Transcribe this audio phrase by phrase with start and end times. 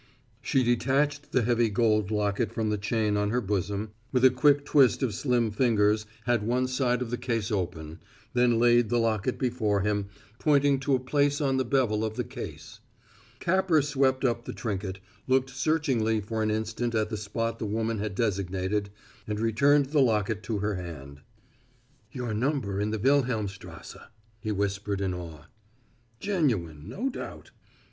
[0.41, 4.65] She detached the heavy gold locket from the chain on her bosom, with a quick
[4.65, 7.99] twist of slim fingers had one side of the case open,
[8.33, 10.07] then laid the locket before him,
[10.39, 12.79] pointing to a place on the bevel of the case.
[13.39, 17.99] Capper swept up the trinket, looked searchingly for an instant at the spot the woman
[17.99, 18.89] had designated,
[19.27, 21.21] and returned the locket to her hand.
[22.11, 23.97] "Your number in the Wilhelmstrasse,"
[24.39, 25.45] he whispered in awe.
[26.19, 27.51] "Genuine, no doubt.